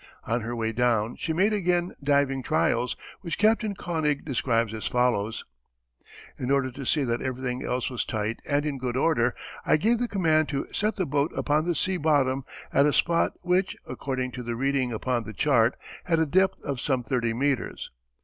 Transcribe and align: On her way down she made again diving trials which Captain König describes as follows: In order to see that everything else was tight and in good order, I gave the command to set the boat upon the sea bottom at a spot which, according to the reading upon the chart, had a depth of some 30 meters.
On 0.23 0.41
her 0.41 0.55
way 0.55 0.71
down 0.71 1.15
she 1.15 1.31
made 1.31 1.53
again 1.53 1.93
diving 2.03 2.41
trials 2.41 2.95
which 3.19 3.37
Captain 3.37 3.75
König 3.75 4.25
describes 4.25 4.73
as 4.73 4.87
follows: 4.87 5.45
In 6.39 6.49
order 6.49 6.71
to 6.71 6.87
see 6.87 7.03
that 7.03 7.21
everything 7.21 7.63
else 7.63 7.87
was 7.87 8.03
tight 8.03 8.39
and 8.49 8.65
in 8.65 8.79
good 8.79 8.97
order, 8.97 9.35
I 9.63 9.77
gave 9.77 9.99
the 9.99 10.07
command 10.07 10.49
to 10.49 10.65
set 10.73 10.95
the 10.95 11.05
boat 11.05 11.31
upon 11.35 11.67
the 11.67 11.75
sea 11.75 11.97
bottom 11.97 12.45
at 12.73 12.87
a 12.87 12.93
spot 12.93 13.33
which, 13.43 13.77
according 13.85 14.31
to 14.31 14.41
the 14.41 14.55
reading 14.55 14.91
upon 14.91 15.23
the 15.23 15.33
chart, 15.33 15.77
had 16.05 16.17
a 16.17 16.25
depth 16.25 16.59
of 16.63 16.81
some 16.81 17.03
30 17.03 17.35
meters. 17.35 17.91